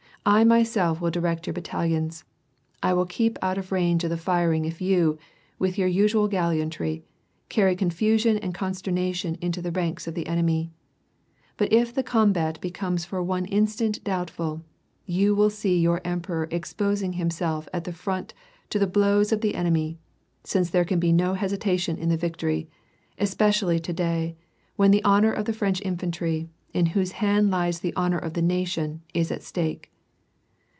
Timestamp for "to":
18.69-18.77, 23.79-23.91